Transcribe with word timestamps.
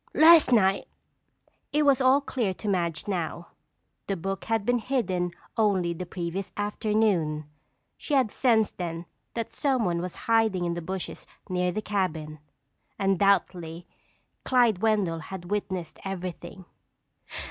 "Las' 0.15 0.51
night." 0.51 0.87
It 1.71 1.85
was 1.85 2.01
all 2.01 2.21
clear 2.21 2.55
to 2.55 2.67
Madge 2.67 3.07
now. 3.07 3.49
The 4.07 4.17
book 4.17 4.45
had 4.45 4.65
been 4.65 4.79
hidden 4.79 5.29
only 5.57 5.93
the 5.93 6.07
previous 6.07 6.51
afternoon. 6.57 7.45
She 7.99 8.15
had 8.15 8.31
sensed 8.31 8.79
then 8.79 9.05
that 9.35 9.51
someone 9.51 10.01
was 10.01 10.15
hiding 10.25 10.65
in 10.65 10.73
the 10.73 10.81
bushes 10.81 11.27
near 11.49 11.71
the 11.71 11.83
cabin. 11.83 12.39
Undoubtedly, 12.97 13.85
Clyde 14.43 14.79
Wendell 14.79 15.19
had 15.29 15.51
witnessed 15.51 15.99
everything. 16.03 16.65